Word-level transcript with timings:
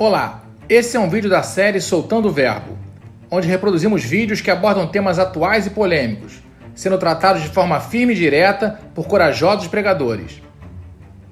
Olá, 0.00 0.44
esse 0.68 0.96
é 0.96 1.00
um 1.00 1.10
vídeo 1.10 1.28
da 1.28 1.42
série 1.42 1.80
Soltando 1.80 2.28
o 2.28 2.30
Verbo, 2.30 2.78
onde 3.28 3.48
reproduzimos 3.48 4.04
vídeos 4.04 4.40
que 4.40 4.48
abordam 4.48 4.86
temas 4.86 5.18
atuais 5.18 5.66
e 5.66 5.70
polêmicos, 5.70 6.40
sendo 6.72 6.96
tratados 6.98 7.42
de 7.42 7.48
forma 7.48 7.80
firme 7.80 8.12
e 8.12 8.16
direta 8.16 8.78
por 8.94 9.08
corajosos 9.08 9.66
pregadores. 9.66 10.40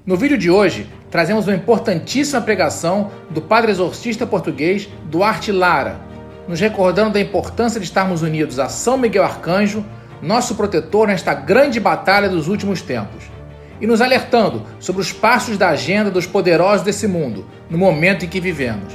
No 0.05 0.17
vídeo 0.17 0.37
de 0.37 0.51
hoje, 0.51 0.85
trazemos 1.09 1.47
uma 1.47 1.55
importantíssima 1.55 2.41
pregação 2.41 3.09
do 3.29 3.41
padre 3.41 3.71
exorcista 3.71 4.27
português 4.27 4.89
Duarte 5.05 5.49
Lara, 5.49 6.01
nos 6.45 6.59
recordando 6.59 7.11
da 7.11 7.21
importância 7.21 7.79
de 7.79 7.85
estarmos 7.85 8.21
unidos 8.21 8.59
a 8.59 8.67
São 8.67 8.97
Miguel 8.97 9.23
Arcanjo, 9.23 9.85
nosso 10.21 10.55
protetor 10.55 11.07
nesta 11.07 11.33
grande 11.33 11.79
batalha 11.79 12.27
dos 12.27 12.49
últimos 12.49 12.81
tempos 12.81 13.36
e 13.79 13.87
nos 13.87 14.01
alertando 14.01 14.63
sobre 14.79 15.01
os 15.01 15.11
passos 15.11 15.57
da 15.57 15.69
agenda 15.69 16.09
dos 16.09 16.25
poderosos 16.25 16.85
desse 16.85 17.07
mundo 17.07 17.45
no 17.69 17.77
momento 17.77 18.25
em 18.25 18.27
que 18.27 18.39
vivemos. 18.39 18.93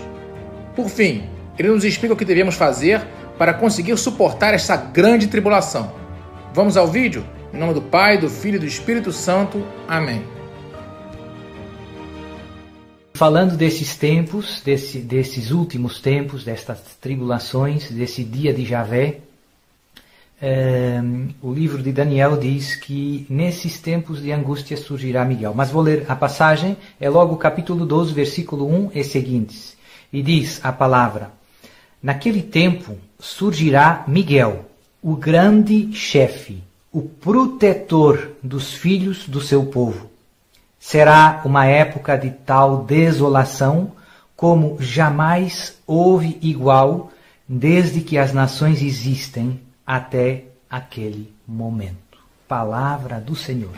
Por 0.75 0.89
fim, 0.89 1.25
ele 1.59 1.69
nos 1.69 1.85
explica 1.85 2.15
o 2.15 2.17
que 2.17 2.25
devemos 2.25 2.55
fazer 2.55 3.07
para 3.39 3.55
conseguir 3.55 3.97
suportar 3.97 4.55
esta 4.55 4.77
grande 4.77 5.27
tribulação. 5.27 5.93
Vamos 6.55 6.77
ao 6.77 6.87
vídeo? 6.87 7.25
Em 7.53 7.59
nome 7.59 7.75
do 7.75 7.83
Pai, 7.83 8.19
do 8.19 8.29
Filho 8.29 8.57
e 8.57 8.61
do 8.61 8.67
Espírito 8.67 9.13
Santo. 9.13 9.65
Amém. 9.87 10.23
Falando 13.15 13.57
desses 13.57 13.97
tempos, 13.97 14.63
desse, 14.65 14.99
desses 14.99 15.51
últimos 15.51 16.01
tempos, 16.01 16.45
destas 16.45 16.81
tribulações, 17.01 17.91
desse 17.91 18.25
dia 18.25 18.53
de 18.53 18.65
Javé, 18.65 19.21
o 21.41 21.53
livro 21.53 21.81
de 21.81 21.93
Daniel 21.93 22.37
diz 22.37 22.75
que 22.75 23.25
nesses 23.31 23.79
tempos 23.79 24.21
de 24.21 24.33
angústia 24.33 24.77
surgirá 24.77 25.25
Miguel. 25.25 25.55
Mas 25.55 25.71
vou 25.71 25.83
ler 25.83 26.05
a 26.09 26.17
passagem, 26.17 26.77
é 27.01 27.09
logo 27.09 27.37
capítulo 27.37 27.87
12, 27.87 28.13
versículo 28.13 28.67
1 28.67 28.91
e 28.93 29.05
seguintes. 29.05 29.77
E 30.13 30.21
diz 30.21 30.61
a 30.65 30.73
palavra: 30.73 31.31
Naquele 32.03 32.43
tempo 32.43 32.97
surgirá 33.21 34.05
Miguel, 34.09 34.65
o 35.01 35.15
grande 35.15 35.93
chefe, 35.93 36.61
o 36.91 37.03
protetor 37.03 38.33
dos 38.43 38.75
filhos 38.75 39.29
do 39.29 39.41
seu 39.41 39.67
povo. 39.67 40.11
Será 40.79 41.43
uma 41.45 41.67
época 41.67 42.17
de 42.19 42.31
tal 42.31 42.85
desolação 42.85 43.93
como 44.35 44.77
jamais 44.81 45.77
houve 45.87 46.37
igual 46.43 47.13
desde 47.49 48.01
que 48.01 48.19
as 48.19 48.33
nações 48.33 48.83
existem 48.83 49.61
até 49.87 50.45
aquele 50.69 51.33
momento. 51.47 52.19
Palavra 52.49 53.21
do 53.21 53.35
Senhor. 53.35 53.77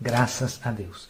Graças 0.00 0.60
a 0.64 0.70
Deus. 0.70 1.08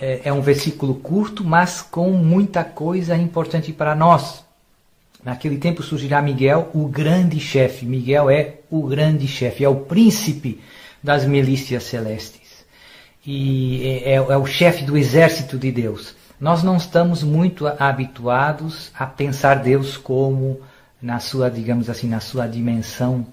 É, 0.00 0.22
é 0.24 0.32
um 0.32 0.40
versículo 0.40 0.96
curto, 0.96 1.44
mas 1.44 1.80
com 1.80 2.10
muita 2.10 2.64
coisa 2.64 3.16
importante 3.16 3.72
para 3.72 3.94
nós. 3.94 4.44
Naquele 5.24 5.58
tempo 5.58 5.82
surgirá 5.82 6.20
Miguel, 6.20 6.70
o 6.74 6.88
grande 6.88 7.38
chefe. 7.38 7.86
Miguel 7.86 8.28
é 8.28 8.54
o 8.68 8.82
grande 8.82 9.28
chefe, 9.28 9.64
é 9.64 9.68
o 9.68 9.76
príncipe 9.76 10.60
das 11.02 11.24
milícias 11.24 11.84
celestes. 11.84 12.64
E 13.24 14.02
é, 14.04 14.10
é, 14.10 14.14
é 14.14 14.36
o 14.36 14.46
chefe 14.46 14.84
do 14.84 14.96
exército 14.96 15.56
de 15.56 15.70
Deus. 15.70 16.16
Nós 16.40 16.64
não 16.64 16.76
estamos 16.76 17.22
muito 17.22 17.68
habituados 17.68 18.90
a 18.98 19.06
pensar 19.06 19.56
Deus 19.56 19.96
como 19.96 20.60
na 21.02 21.18
sua, 21.18 21.50
digamos 21.50 21.90
assim, 21.90 22.08
na 22.08 22.20
sua 22.20 22.46
dimensão 22.46 23.26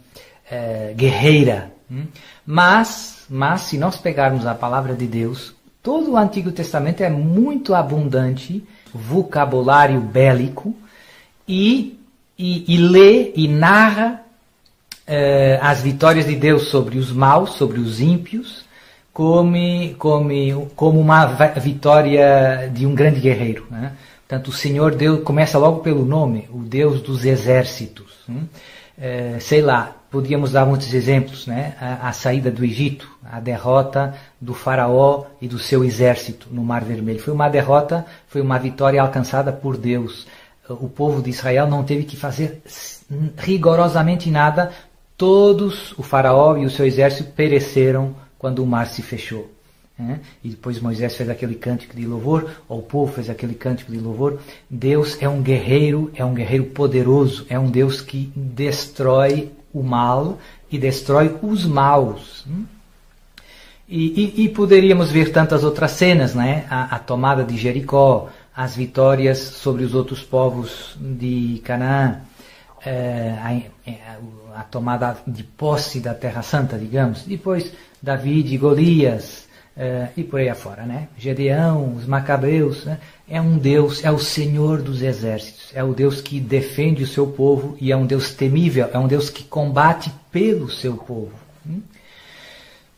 é, 0.50 0.94
guerreira. 0.96 1.72
Hum? 1.90 2.06
Mas, 2.46 3.26
mas 3.30 3.62
se 3.62 3.78
nós 3.78 3.98
pegarmos 3.98 4.48
a 4.48 4.56
palavra 4.56 4.96
de 4.96 5.06
Deus, 5.06 5.54
todo 5.84 6.12
o 6.12 6.18
Antigo 6.18 6.52
Testamento 6.52 7.02
é 7.02 7.10
muito 7.10 7.76
abundante, 7.76 8.64
vocabulário 8.94 10.02
bélico, 10.02 10.76
e, 11.48 12.00
e, 12.38 12.76
e 12.76 12.78
lê 12.78 13.34
e 13.36 13.48
narra 13.48 14.22
é, 15.06 15.60
as 15.62 15.82
vitórias 15.82 16.26
de 16.26 16.36
Deus 16.36 16.68
sobre 16.68 16.98
os 16.98 17.12
maus, 17.12 17.54
sobre 17.54 17.80
os 17.80 18.00
ímpios, 18.00 18.66
como, 19.12 19.58
como, 19.98 20.68
como 20.76 21.00
uma 21.00 21.26
vitória 21.60 22.70
de 22.74 22.86
um 22.86 22.94
grande 22.94 23.20
guerreiro. 23.20 23.66
Né? 23.70 23.94
Portanto, 24.30 24.50
o 24.50 24.54
Senhor 24.54 24.94
Deus 24.94 25.24
começa 25.24 25.58
logo 25.58 25.80
pelo 25.80 26.06
nome, 26.06 26.48
o 26.54 26.60
Deus 26.60 27.02
dos 27.02 27.26
exércitos. 27.26 28.14
Hum? 28.30 28.44
É, 28.96 29.40
sei 29.40 29.60
lá, 29.60 29.96
podíamos 30.12 30.52
dar 30.52 30.68
muitos 30.68 30.94
exemplos, 30.94 31.48
né? 31.48 31.76
A, 31.82 32.10
a, 32.10 32.14
saída 32.14 32.52
do 32.52 32.64
Egito, 32.64 33.10
a 33.24 33.40
derrota 33.40 34.14
do 34.40 34.54
faraó 34.54 35.24
e 35.42 35.48
do 35.48 35.58
seu 35.58 35.84
exército 35.84 36.48
no 36.52 36.64
Mar 36.64 36.84
Vermelho. 36.84 37.20
Foi 37.20 37.34
uma 37.34 37.50
derrota, 37.50 38.06
foi 38.28 38.40
uma 38.40 38.60
vitória 38.60 39.02
alcançada 39.02 39.52
por 39.52 39.76
Deus. 39.76 40.28
O 40.70 40.88
povo 40.88 41.24
de 41.24 41.32
Israel 41.32 41.66
não 41.66 41.84
teve 41.84 42.04
que 42.04 42.16
fazer 42.16 42.62
rigorosamente 43.36 44.30
nada. 44.30 44.72
Todos, 45.18 45.98
o 45.98 46.04
faraó 46.04 46.56
e 46.56 46.68
o 46.68 46.70
seu 46.70 46.86
exército, 46.86 47.32
pereceram 47.32 48.16
quando 48.38 48.64
o 48.64 48.68
mar 48.68 48.86
se 48.86 49.02
fechou. 49.02 49.50
Né? 50.00 50.22
E 50.42 50.50
depois 50.50 50.80
Moisés 50.80 51.14
fez 51.16 51.30
aquele 51.30 51.56
cântico 51.56 51.94
de 51.94 52.06
louvor, 52.06 52.50
ou 52.70 52.80
o 52.80 52.84
povo 52.84 53.12
fez 53.12 53.30
aquele 53.30 53.54
cântico 53.54 53.92
de 53.92 54.00
louvor. 54.00 54.40
Deus 54.70 55.18
é 55.22 55.28
um 55.28 55.42
guerreiro, 55.42 56.10
é 56.16 56.24
um 56.24 56.34
guerreiro 56.34 56.66
poderoso, 56.66 57.46
é 57.50 57.60
um 57.60 57.70
Deus 57.70 58.00
que 58.00 58.32
destrói 58.34 59.52
o 59.74 59.84
mal 59.84 60.40
e 60.72 60.78
destrói 60.78 61.36
os 61.42 61.66
maus. 61.66 62.46
Hum? 62.48 62.64
E, 63.88 64.36
e, 64.38 64.46
e, 64.46 64.50
poderíamos 64.50 65.12
ver 65.12 65.32
tantas 65.32 65.64
outras 65.64 65.92
cenas, 65.92 66.36
né? 66.36 66.66
A, 66.70 66.96
a, 66.96 67.00
tomada 67.00 67.44
de 67.44 67.58
Jericó, 67.58 68.30
as 68.56 68.76
vitórias 68.76 69.40
sobre 69.40 69.84
os 69.84 69.96
outros 69.96 70.22
povos 70.22 70.96
de 71.00 71.60
Canaã, 71.66 72.22
é, 72.86 73.64
a, 74.56 74.60
a, 74.60 74.64
tomada 74.64 75.18
de 75.26 75.44
posse 75.44 76.00
da 76.00 76.14
Terra 76.14 76.44
Santa, 76.44 76.78
digamos. 76.78 77.24
Depois 77.24 77.74
Davi 78.00 78.46
e 78.46 78.58
Golias, 78.58 79.49
Uh, 79.80 80.10
e 80.18 80.26
por 80.26 80.42
aí 80.42 80.50
afora, 80.50 80.84
né? 80.84 81.08
Gedeão, 81.18 81.96
os 81.96 82.06
macabeus, 82.06 82.84
né? 82.84 83.00
é 83.30 83.40
um 83.40 83.58
Deus, 83.58 84.04
é 84.04 84.12
o 84.12 84.20
Senhor 84.20 84.82
dos 84.82 85.02
exércitos, 85.02 85.72
é 85.74 85.82
o 85.82 85.94
Deus 85.94 86.20
que 86.20 86.38
defende 86.38 87.04
o 87.04 87.08
seu 87.08 87.28
povo 87.28 87.78
e 87.80 87.90
é 87.90 87.96
um 87.96 88.06
Deus 88.06 88.34
temível, 88.34 88.90
é 88.92 89.00
um 89.00 89.08
Deus 89.08 89.30
que 89.30 89.44
combate 89.44 90.12
pelo 90.30 90.70
seu 90.70 90.98
povo. 90.98 91.32
Hum? 91.66 91.80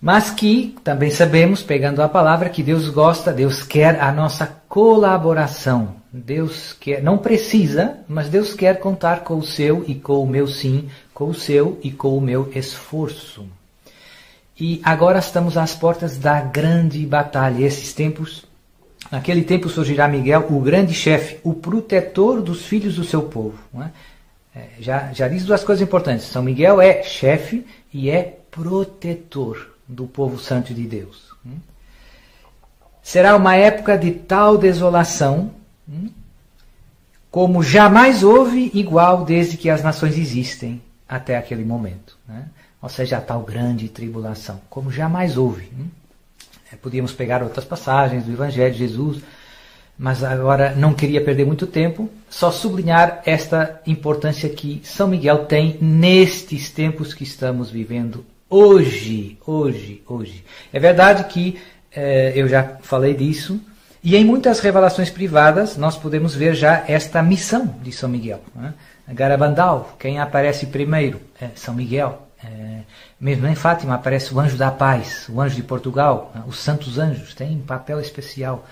Mas 0.02 0.32
que 0.32 0.76
também 0.84 1.12
sabemos, 1.12 1.62
pegando 1.62 2.02
a 2.02 2.10
palavra, 2.10 2.50
que 2.50 2.64
Deus 2.64 2.90
gosta, 2.90 3.32
Deus 3.32 3.62
quer 3.62 4.02
a 4.02 4.12
nossa 4.12 4.48
colaboração. 4.68 5.98
Deus 6.12 6.74
quer, 6.74 7.04
não 7.04 7.20
precisa, 7.20 8.00
mas 8.08 8.28
Deus 8.28 8.56
quer 8.56 8.80
contar 8.80 9.24
com 9.24 9.38
o 9.38 9.44
seu 9.44 9.86
e 9.88 9.94
com 9.94 10.24
o 10.24 10.28
meu 10.28 10.48
sim, 10.48 10.90
com 11.14 11.26
o 11.26 11.34
seu 11.36 11.80
e 11.84 11.92
com 11.92 12.18
o 12.18 12.22
meu 12.22 12.52
esforço. 12.56 13.46
E 14.60 14.82
agora 14.84 15.20
estamos 15.20 15.58
às 15.58 15.74
portas 15.74 16.18
da 16.18 16.42
grande 16.42 17.06
batalha. 17.06 17.66
Esses 17.66 17.94
tempos, 17.94 18.46
naquele 19.12 19.44
tempo 19.44 19.70
surgirá 19.70 20.08
Miguel, 20.08 20.48
o 20.50 20.60
grande 20.60 20.94
chefe, 20.94 21.40
o 21.44 21.54
protetor 21.54 22.42
dos 22.42 22.66
filhos 22.66 22.96
do 22.96 23.04
seu 23.04 23.24
povo. 23.24 23.58
É? 23.76 23.90
É, 24.54 24.68
já, 24.80 25.14
já 25.14 25.28
diz 25.28 25.46
duas 25.46 25.64
coisas 25.64 25.82
importantes. 25.82 26.26
São 26.26 26.44
Miguel 26.44 26.82
é 26.82 27.04
chefe 27.04 27.66
e 27.94 28.10
é 28.10 28.38
protetor 28.52 29.76
do 29.88 30.06
povo 30.06 30.38
santo 30.38 30.74
de 30.74 30.84
Deus. 30.84 31.32
Hum? 31.46 31.58
Será 33.02 33.36
uma 33.36 33.56
época 33.56 33.98
de 33.98 34.12
tal 34.12 34.58
desolação 34.58 35.52
hum? 35.90 36.10
como 37.32 37.64
jamais 37.64 38.24
houve 38.24 38.70
igual 38.74 39.24
desde 39.24 39.56
que 39.56 39.70
as 39.70 39.82
nações 39.82 40.18
existem 40.18 40.82
até 41.08 41.38
aquele 41.38 41.64
momento. 41.64 42.18
Né? 42.28 42.46
Ou 42.82 42.90
seja, 42.90 43.18
a 43.18 43.22
tal 43.22 43.42
grande 43.42 43.88
tribulação, 43.88 44.60
como 44.70 44.92
jamais 44.92 45.38
houve. 45.38 45.70
É, 46.72 46.76
podíamos 46.76 47.14
pegar 47.14 47.44
outras 47.44 47.66
passagens 47.66 48.24
do 48.24 48.32
Evangelho 48.32 48.74
de 48.74 48.80
Jesus, 48.80 49.22
mas 49.98 50.24
agora 50.24 50.74
não 50.76 50.94
queria 50.94 51.24
perder 51.24 51.46
muito 51.46 51.68
tempo, 51.68 52.10
só 52.30 52.50
sublinhar 52.50 53.22
esta 53.26 53.82
importância 53.86 54.50
que 54.50 54.82
São 54.84 55.08
Miguel 55.08 55.46
tem 55.46 55.78
nestes 55.80 56.72
tempos 56.72 57.14
que 57.14 57.24
estamos 57.24 57.70
vivendo 57.70 58.26
hoje, 58.50 59.38
hoje, 59.46 60.02
hoje. 60.08 60.44
É 60.74 60.80
verdade 60.80 61.26
que 61.26 61.62
é, 61.92 62.34
eu 62.36 62.48
já 62.48 62.78
falei 62.82 63.14
disso, 63.14 63.62
e 64.04 64.16
em 64.16 64.26
muitas 64.26 64.60
revelações 64.60 65.12
privadas 65.12 65.78
nós 65.78 65.96
podemos 65.96 66.34
ver 66.34 66.56
já 66.56 66.84
esta 66.88 67.22
missão 67.22 67.76
de 67.84 67.92
São 67.92 68.10
Miguel. 68.10 68.42
Né? 68.56 68.74
Garabandal, 69.10 69.96
quem 70.00 70.20
aparece 70.20 70.66
primeiro 70.66 71.22
é 71.40 71.50
São 71.56 71.76
Miguel. 71.76 72.28
É, 72.44 72.82
mesmo 73.20 73.48
em 73.48 73.56
Fátima 73.56 73.96
aparece 73.96 74.34
o 74.34 74.40
anjo 74.40 74.58
da 74.58 74.72
paz, 74.72 75.28
o 75.30 75.40
anjo 75.40 75.56
de 75.56 75.64
Portugal, 75.64 76.32
né? 76.34 76.44
os 76.48 76.58
santos 76.58 76.98
anjos 76.98 77.36
têm 77.36 77.58
um 77.58 77.62
papel 77.62 78.00
especial. 78.00 78.66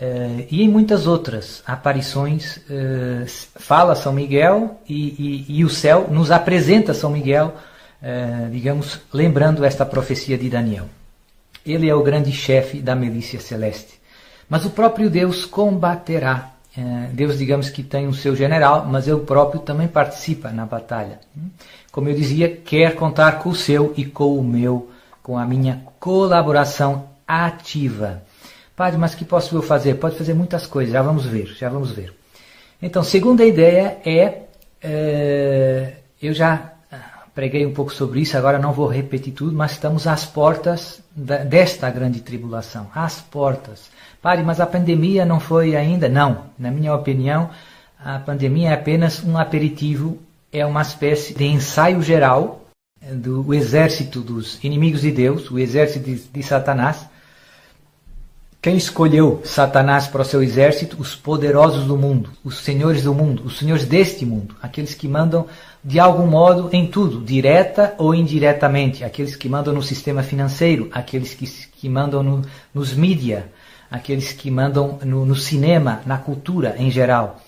É, 0.00 0.46
e 0.50 0.62
em 0.62 0.68
muitas 0.68 1.06
outras 1.06 1.62
aparições 1.64 2.58
é, 2.68 3.24
fala 3.56 3.94
São 3.94 4.12
Miguel 4.12 4.80
e, 4.88 5.44
e, 5.48 5.60
e, 5.60 5.64
o 5.64 5.70
céu 5.70 6.08
nos 6.10 6.32
apresenta 6.32 6.92
São 6.92 7.10
Miguel, 7.10 7.54
é, 8.02 8.48
digamos, 8.50 9.00
lembrando 9.12 9.64
esta 9.64 9.86
profecia 9.86 10.36
de 10.36 10.50
Daniel. 10.50 10.88
Ele 11.64 11.88
é 11.88 11.94
o 11.94 12.02
grande 12.02 12.32
chefe 12.32 12.80
da 12.80 12.96
milícia 12.96 13.40
celeste. 13.40 14.00
Mas 14.48 14.64
o 14.64 14.70
próprio 14.70 15.08
Deus 15.08 15.46
combaterá 15.46 16.50
Deus, 17.12 17.38
digamos 17.38 17.70
que 17.70 17.82
tem 17.82 18.08
o 18.08 18.14
seu 18.14 18.34
general, 18.34 18.84
mas 18.86 19.06
ele 19.06 19.20
próprio 19.20 19.60
também 19.60 19.86
participa 19.86 20.50
na 20.50 20.66
batalha. 20.66 21.20
Como 21.92 22.08
eu 22.08 22.14
dizia, 22.14 22.48
quer 22.48 22.96
contar 22.96 23.38
com 23.38 23.50
o 23.50 23.54
seu 23.54 23.94
e 23.96 24.04
com 24.04 24.36
o 24.36 24.42
meu, 24.42 24.90
com 25.22 25.38
a 25.38 25.46
minha 25.46 25.84
colaboração 26.00 27.08
ativa. 27.26 28.22
Padre, 28.74 28.98
mas 28.98 29.14
que 29.14 29.24
posso 29.24 29.54
eu 29.54 29.62
fazer? 29.62 29.94
Pode 29.94 30.16
fazer 30.16 30.34
muitas 30.34 30.66
coisas, 30.66 30.92
já 30.92 31.00
vamos 31.00 31.24
ver, 31.24 31.46
já 31.46 31.68
vamos 31.68 31.92
ver. 31.92 32.12
Então, 32.82 33.04
segunda 33.04 33.44
ideia 33.44 33.98
é, 34.04 34.42
é 34.82 35.92
eu 36.20 36.34
já 36.34 36.73
preguei 37.34 37.66
um 37.66 37.72
pouco 37.72 37.92
sobre 37.92 38.20
isso, 38.20 38.38
agora 38.38 38.58
não 38.58 38.72
vou 38.72 38.86
repetir 38.86 39.32
tudo, 39.32 39.56
mas 39.56 39.72
estamos 39.72 40.06
às 40.06 40.24
portas 40.24 41.00
desta 41.14 41.90
grande 41.90 42.20
tribulação, 42.20 42.88
às 42.94 43.20
portas. 43.20 43.90
Padre, 44.22 44.44
mas 44.44 44.60
a 44.60 44.66
pandemia 44.66 45.24
não 45.24 45.40
foi 45.40 45.74
ainda? 45.74 46.08
Não, 46.08 46.44
na 46.58 46.70
minha 46.70 46.94
opinião, 46.94 47.50
a 48.02 48.18
pandemia 48.18 48.70
é 48.70 48.74
apenas 48.74 49.22
um 49.24 49.36
aperitivo, 49.36 50.18
é 50.52 50.64
uma 50.64 50.82
espécie 50.82 51.34
de 51.34 51.44
ensaio 51.44 52.00
geral 52.02 52.64
do 53.12 53.52
exército 53.52 54.20
dos 54.20 54.62
inimigos 54.62 55.02
de 55.02 55.10
Deus, 55.10 55.50
o 55.50 55.58
exército 55.58 56.06
de, 56.06 56.16
de 56.16 56.42
Satanás, 56.42 57.06
quem 58.64 58.78
escolheu 58.78 59.42
Satanás 59.44 60.06
para 60.06 60.22
o 60.22 60.24
seu 60.24 60.42
exército? 60.42 60.96
Os 60.98 61.14
poderosos 61.14 61.84
do 61.84 61.98
mundo, 61.98 62.30
os 62.42 62.60
senhores 62.60 63.02
do 63.02 63.12
mundo, 63.12 63.42
os 63.44 63.58
senhores 63.58 63.84
deste 63.84 64.24
mundo, 64.24 64.56
aqueles 64.62 64.94
que 64.94 65.06
mandam 65.06 65.46
de 65.84 66.00
algum 66.00 66.26
modo 66.26 66.70
em 66.72 66.86
tudo, 66.86 67.22
direta 67.22 67.94
ou 67.98 68.14
indiretamente, 68.14 69.04
aqueles 69.04 69.36
que 69.36 69.50
mandam 69.50 69.74
no 69.74 69.82
sistema 69.82 70.22
financeiro, 70.22 70.88
aqueles 70.92 71.34
que, 71.34 71.46
que 71.46 71.90
mandam 71.90 72.22
no, 72.22 72.40
nos 72.72 72.94
mídia, 72.94 73.52
aqueles 73.90 74.32
que 74.32 74.50
mandam 74.50 74.98
no, 75.04 75.26
no, 75.26 75.36
cinema, 75.36 76.00
na 76.06 76.16
cultura 76.16 76.74
em 76.78 76.90
geral. 76.90 77.42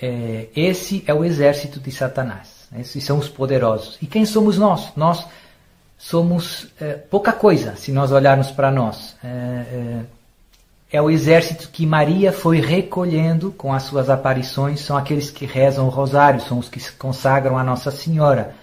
É, 0.00 0.46
esse 0.54 1.02
é 1.08 1.12
o 1.12 1.24
exército 1.24 1.80
de 1.80 1.90
Satanás. 1.90 2.68
Esses 2.78 3.02
são 3.02 3.18
os 3.18 3.28
poderosos. 3.28 3.98
E 4.00 4.06
quem 4.06 4.24
somos 4.24 4.56
nós? 4.58 4.92
Nós 4.94 5.26
somos 5.98 6.68
é, 6.80 6.92
pouca 6.92 7.32
coisa, 7.32 7.74
se 7.74 7.90
nós 7.90 8.12
olharmos 8.12 8.52
para 8.52 8.70
nós. 8.70 9.16
É, 9.24 10.04
é 10.92 11.00
o 11.00 11.10
exército 11.10 11.70
que 11.70 11.86
Maria 11.86 12.30
foi 12.30 12.60
recolhendo 12.60 13.50
com 13.50 13.72
as 13.72 13.84
suas 13.84 14.10
aparições, 14.10 14.80
são 14.80 14.94
aqueles 14.94 15.30
que 15.30 15.46
rezam 15.46 15.86
o 15.86 15.90
rosário, 15.90 16.40
são 16.42 16.58
os 16.58 16.68
que 16.68 16.78
se 16.78 16.92
consagram 16.92 17.56
a 17.56 17.64
Nossa 17.64 17.90
Senhora. 17.90 18.54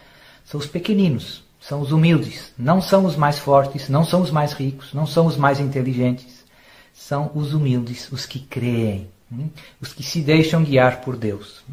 São 0.45 0.59
os 0.59 0.67
pequeninos, 0.67 1.43
são 1.59 1.81
os 1.81 1.91
humildes, 1.91 2.53
não 2.55 2.81
são 2.81 3.03
os 3.05 3.15
mais 3.15 3.39
fortes, 3.39 3.89
não 3.89 4.05
são 4.05 4.21
os 4.21 4.29
mais 4.29 4.53
ricos, 4.53 4.93
não 4.93 5.07
são 5.07 5.25
os 5.25 5.37
mais 5.37 5.59
inteligentes, 5.59 6.45
são 6.93 7.31
os 7.33 7.53
humildes, 7.53 8.11
os 8.11 8.27
que 8.27 8.39
creem, 8.39 9.09
hum? 9.31 9.49
os 9.81 9.91
que 9.91 10.03
se 10.03 10.21
deixam 10.21 10.63
guiar 10.63 11.01
por 11.01 11.17
Deus. 11.17 11.63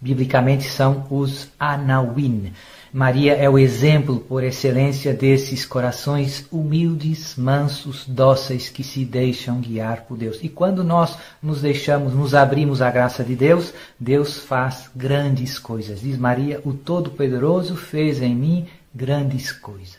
Biblicamente 0.00 0.64
são 0.64 1.06
os 1.10 1.48
Anawin, 1.58 2.52
Maria 2.96 3.34
é 3.34 3.46
o 3.46 3.58
exemplo 3.58 4.20
por 4.20 4.42
excelência 4.42 5.12
desses 5.12 5.66
corações 5.66 6.46
humildes, 6.50 7.36
mansos, 7.36 8.06
dóceis 8.06 8.70
que 8.70 8.82
se 8.82 9.04
deixam 9.04 9.60
guiar 9.60 10.04
por 10.04 10.16
Deus. 10.16 10.38
E 10.42 10.48
quando 10.48 10.82
nós 10.82 11.18
nos 11.42 11.60
deixamos, 11.60 12.14
nos 12.14 12.34
abrimos 12.34 12.80
à 12.80 12.90
graça 12.90 13.22
de 13.22 13.36
Deus, 13.36 13.74
Deus 14.00 14.38
faz 14.38 14.88
grandes 14.96 15.58
coisas. 15.58 16.00
Diz 16.00 16.16
Maria: 16.16 16.58
O 16.64 16.72
Todo-Poderoso 16.72 17.76
fez 17.76 18.22
em 18.22 18.34
mim 18.34 18.66
grandes 18.94 19.52
coisas. 19.52 19.98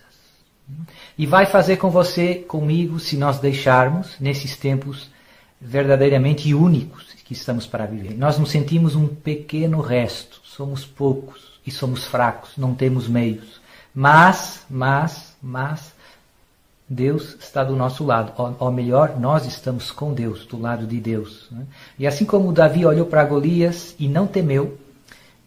E 1.16 1.28
vai 1.28 1.46
fazer 1.46 1.78
com 1.78 1.92
você, 1.92 2.34
comigo, 2.34 3.00
se 3.00 3.16
nós 3.16 3.38
deixarmos 3.38 4.16
nesses 4.20 4.58
tempos 4.58 5.08
verdadeiramente 5.59 6.54
únicos 6.54 7.07
que 7.27 7.33
estamos 7.33 7.68
para 7.68 7.86
viver. 7.86 8.18
Nós 8.18 8.39
nos 8.39 8.50
sentimos 8.50 8.95
um 8.95 9.06
pequeno 9.06 9.81
resto, 9.81 10.39
somos 10.45 10.86
poucos 10.86 11.59
e 11.65 11.71
somos 11.71 12.06
fracos, 12.06 12.51
não 12.57 12.74
temos 12.74 13.07
meios. 13.07 13.59
Mas, 13.94 14.65
mas, 14.69 15.36
mas, 15.42 15.92
Deus 16.88 17.36
está 17.39 17.65
do 17.65 17.75
nosso 17.75 18.06
lado. 18.06 18.31
Ou, 18.38 18.56
ou 18.59 18.71
melhor, 18.71 19.19
nós 19.19 19.45
estamos 19.45 19.92
com 19.92 20.13
Deus, 20.13 20.45
do 20.45 20.57
lado 20.57 20.88
de 20.88 21.01
Deus. 21.01 21.48
Né? 21.51 21.65
E 22.00 22.07
assim 22.07 22.24
como 22.24 22.53
Davi 22.53 22.86
olhou 22.86 23.06
para 23.06 23.25
Golias 23.25 23.94
e 24.00 24.07
não 24.07 24.25
temeu, 24.25 24.77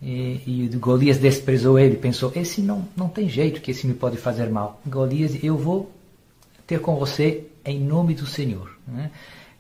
e, 0.03 0.43
e, 0.47 0.77
Golias 0.77 1.17
desprezou 1.17 1.79
ele, 1.79 1.97
pensou: 1.97 2.31
esse 2.35 2.61
não, 2.61 2.87
não 2.95 3.09
tem 3.09 3.29
jeito 3.29 3.61
que 3.61 3.71
esse 3.71 3.87
me 3.87 3.95
pode 3.95 4.17
fazer 4.19 4.51
mal. 4.51 4.81
Golias, 4.87 5.43
eu 5.43 5.57
vou 5.57 5.91
ter 6.67 6.81
com 6.81 6.97
você 6.97 7.47
em 7.65 7.81
nome 7.81 8.15
do 8.15 8.27
Senhor. 8.27 8.71
Né? 8.87 9.11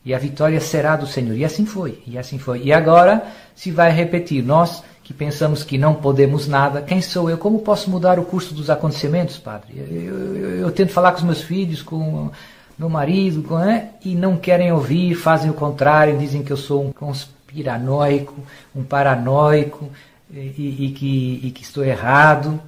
E 0.05 0.15
a 0.15 0.19
vitória 0.19 0.61
será 0.61 0.97
do 0.97 1.07
Senhor. 1.07 1.37
E 1.37 1.45
assim 1.45 1.67
foi, 1.67 2.03
e 2.07 2.17
assim 2.19 2.39
foi. 2.39 2.63
E 2.63 2.73
agora 2.73 3.23
se 3.55 3.71
vai 3.71 3.91
repetir. 3.91 4.43
Nós 4.43 4.83
que 5.11 5.15
pensamos 5.15 5.65
que 5.65 5.77
não 5.77 5.95
podemos 5.95 6.47
nada. 6.47 6.83
Quem 6.83 7.03
sou 7.03 7.29
eu? 7.29 7.37
Como 7.37 7.59
posso 7.59 7.91
mudar 7.91 8.21
o 8.21 8.25
curso 8.25 8.55
dos 8.55 8.71
acontecimentos, 8.71 9.39
padre? 9.39 9.75
Eu, 9.77 10.37
eu, 10.37 10.57
eu 10.61 10.71
tento 10.71 10.93
falar 10.93 11.11
com 11.11 11.19
os 11.19 11.25
meus 11.25 11.43
filhos, 11.43 11.83
com 11.83 12.31
meu 12.79 12.89
marido, 12.89 13.43
com, 13.43 13.59
né? 13.59 13.91
e 14.05 14.15
não 14.15 14.37
querem 14.37 14.73
ouvir, 14.73 15.17
fazem 15.17 15.51
o 15.51 15.55
contrário, 15.55 16.17
dizem 16.17 16.45
que 16.45 16.53
eu 16.53 16.57
sou 16.57 16.85
um 16.85 16.93
conspiranoico, 16.93 18.35
um 18.75 18.85
paranoico, 18.85 19.91
e, 20.33 20.87
e, 20.87 20.95
que, 20.97 21.41
e 21.43 21.51
que 21.51 21.63
estou 21.63 21.85
errado, 21.85 22.61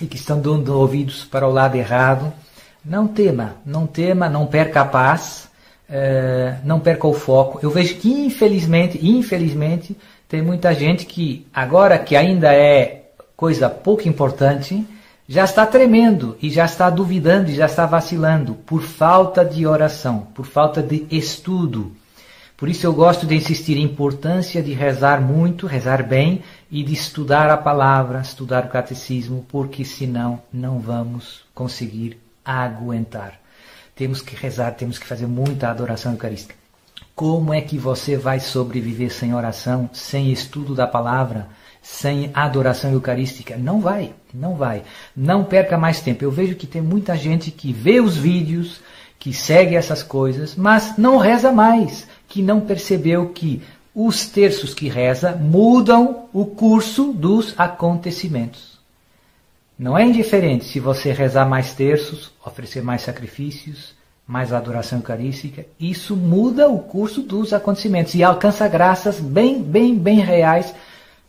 e 0.00 0.06
que 0.06 0.16
estão 0.16 0.40
dando 0.40 0.76
ouvidos 0.76 1.24
para 1.24 1.46
o 1.46 1.52
lado 1.52 1.76
errado. 1.76 2.32
Não 2.84 3.06
tema, 3.06 3.54
não 3.64 3.86
tema, 3.86 4.28
não 4.28 4.46
perca 4.46 4.80
a 4.80 4.84
paz, 4.84 5.48
uh, 5.88 6.58
não 6.64 6.80
perca 6.80 7.06
o 7.06 7.14
foco. 7.14 7.58
Eu 7.62 7.70
vejo 7.70 7.96
que 7.96 8.10
infelizmente, 8.10 8.98
infelizmente, 9.02 9.96
tem 10.28 10.42
muita 10.42 10.74
gente 10.74 11.06
que, 11.06 11.46
agora 11.54 11.98
que 11.98 12.16
ainda 12.16 12.52
é 12.52 13.10
coisa 13.36 13.68
pouco 13.68 14.08
importante, 14.08 14.84
já 15.28 15.44
está 15.44 15.66
tremendo 15.66 16.36
e 16.40 16.50
já 16.50 16.64
está 16.64 16.88
duvidando 16.88 17.50
e 17.50 17.54
já 17.54 17.66
está 17.66 17.84
vacilando 17.84 18.54
por 18.54 18.82
falta 18.82 19.44
de 19.44 19.66
oração, 19.66 20.28
por 20.34 20.46
falta 20.46 20.82
de 20.82 21.06
estudo. 21.10 21.92
Por 22.56 22.68
isso 22.70 22.86
eu 22.86 22.92
gosto 22.92 23.26
de 23.26 23.34
insistir 23.34 23.76
em 23.76 23.82
importância 23.82 24.62
de 24.62 24.72
rezar 24.72 25.20
muito, 25.20 25.66
rezar 25.66 26.02
bem 26.02 26.42
e 26.70 26.82
de 26.82 26.94
estudar 26.94 27.50
a 27.50 27.56
palavra, 27.56 28.20
estudar 28.20 28.64
o 28.64 28.68
catecismo, 28.68 29.44
porque 29.48 29.84
senão 29.84 30.40
não 30.50 30.78
vamos 30.78 31.44
conseguir 31.54 32.18
aguentar. 32.44 33.38
Temos 33.96 34.20
que 34.20 34.36
rezar, 34.36 34.72
temos 34.72 34.98
que 34.98 35.06
fazer 35.06 35.26
muita 35.26 35.70
adoração 35.70 36.12
eucarística. 36.12 36.54
Como 37.14 37.54
é 37.54 37.62
que 37.62 37.78
você 37.78 38.14
vai 38.14 38.38
sobreviver 38.38 39.10
sem 39.10 39.34
oração, 39.34 39.88
sem 39.90 40.30
estudo 40.30 40.74
da 40.74 40.86
palavra, 40.86 41.48
sem 41.80 42.30
adoração 42.34 42.92
eucarística? 42.92 43.56
Não 43.56 43.80
vai, 43.80 44.12
não 44.34 44.54
vai. 44.54 44.82
Não 45.16 45.42
perca 45.42 45.78
mais 45.78 46.02
tempo. 46.02 46.22
Eu 46.22 46.30
vejo 46.30 46.56
que 46.56 46.66
tem 46.66 46.82
muita 46.82 47.16
gente 47.16 47.50
que 47.50 47.72
vê 47.72 47.98
os 47.98 48.18
vídeos, 48.18 48.82
que 49.18 49.32
segue 49.32 49.74
essas 49.74 50.02
coisas, 50.02 50.54
mas 50.54 50.98
não 50.98 51.16
reza 51.16 51.50
mais, 51.50 52.06
que 52.28 52.42
não 52.42 52.60
percebeu 52.60 53.30
que 53.30 53.62
os 53.94 54.26
terços 54.26 54.74
que 54.74 54.90
reza 54.90 55.34
mudam 55.34 56.28
o 56.34 56.44
curso 56.44 57.14
dos 57.14 57.54
acontecimentos. 57.58 58.75
Não 59.78 59.96
é 59.96 60.04
indiferente 60.04 60.64
se 60.64 60.80
você 60.80 61.12
rezar 61.12 61.46
mais 61.46 61.74
terços, 61.74 62.32
oferecer 62.44 62.82
mais 62.82 63.02
sacrifícios, 63.02 63.94
mais 64.26 64.52
adoração 64.52 64.98
eucarística, 64.98 65.66
isso 65.78 66.16
muda 66.16 66.68
o 66.68 66.80
curso 66.80 67.22
dos 67.22 67.52
acontecimentos 67.52 68.14
e 68.14 68.24
alcança 68.24 68.66
graças 68.66 69.20
bem, 69.20 69.62
bem, 69.62 69.96
bem 69.96 70.18
reais 70.18 70.74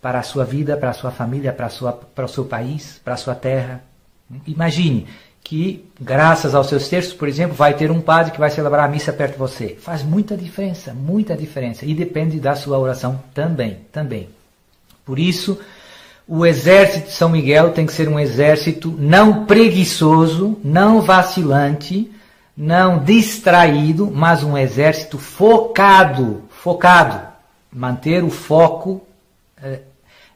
para 0.01 0.19
a 0.19 0.23
sua 0.23 0.45
vida, 0.45 0.77
para 0.77 0.91
a 0.91 0.93
sua 0.93 1.11
família, 1.11 1.51
para, 1.51 1.69
sua, 1.69 1.91
para 1.91 2.25
o 2.25 2.29
seu 2.29 2.45
país, 2.45 2.99
para 3.03 3.13
a 3.13 3.17
sua 3.17 3.35
terra. 3.35 3.83
Imagine 4.47 5.05
que, 5.43 5.85
graças 5.99 6.55
aos 6.55 6.67
seus 6.67 6.87
textos, 6.87 7.13
por 7.15 7.27
exemplo, 7.27 7.55
vai 7.55 7.73
ter 7.73 7.91
um 7.91 8.01
padre 8.01 8.31
que 8.31 8.39
vai 8.39 8.49
celebrar 8.49 8.85
a 8.85 8.91
missa 8.91 9.13
perto 9.13 9.33
de 9.33 9.39
você. 9.39 9.77
Faz 9.79 10.03
muita 10.03 10.35
diferença, 10.35 10.93
muita 10.93 11.37
diferença. 11.37 11.85
E 11.85 11.93
depende 11.93 12.39
da 12.39 12.55
sua 12.55 12.77
oração 12.77 13.21
também, 13.33 13.79
também. 13.91 14.29
Por 15.05 15.19
isso, 15.19 15.59
o 16.27 16.45
exército 16.45 17.07
de 17.07 17.13
São 17.13 17.29
Miguel 17.29 17.71
tem 17.71 17.85
que 17.85 17.93
ser 17.93 18.09
um 18.09 18.19
exército 18.19 18.93
não 18.99 19.45
preguiçoso, 19.45 20.59
não 20.63 21.01
vacilante, 21.01 22.11
não 22.55 22.99
distraído, 22.99 24.11
mas 24.13 24.43
um 24.43 24.57
exército 24.57 25.17
focado, 25.17 26.43
focado, 26.49 27.21
manter 27.71 28.23
o 28.23 28.29
foco 28.29 29.01
eh, 29.61 29.79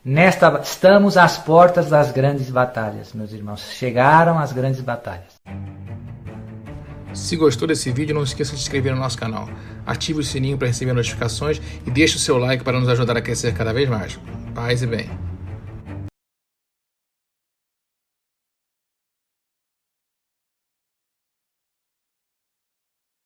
nesta 0.06 0.62
estamos 0.64 1.18
às 1.18 1.38
portas 1.38 1.90
das 1.90 2.12
grandes 2.12 2.50
batalhas, 2.50 3.12
meus 3.14 3.34
irmãos. 3.34 3.62
Chegaram 3.74 4.40
as 4.40 4.54
grandes 4.54 4.80
batalhas. 4.80 5.42
Se 7.14 7.36
gostou 7.36 7.68
desse 7.68 7.92
vídeo, 7.92 8.16
não 8.16 8.24
esqueça 8.24 8.52
de 8.52 8.58
se 8.58 8.64
inscrever 8.64 8.94
no 8.94 9.02
nosso 9.02 9.18
canal. 9.18 9.50
Ative 9.86 10.22
o 10.22 10.24
sininho 10.24 10.58
para 10.58 10.68
receber 10.68 10.94
notificações 10.94 11.62
e 11.86 11.92
deixe 11.92 12.16
o 12.16 12.20
seu 12.20 12.38
like 12.38 12.64
para 12.64 12.80
nos 12.80 12.88
ajudar 12.88 13.18
a 13.18 13.22
crescer 13.22 13.54
cada 13.54 13.74
vez 13.74 13.90
mais. 13.90 14.18
Paz 14.56 14.82
e 14.82 14.88
bem. 14.88 15.31